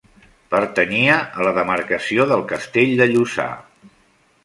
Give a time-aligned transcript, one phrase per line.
[0.53, 3.51] Pertanyia a la demarcació del castell de Lluçà.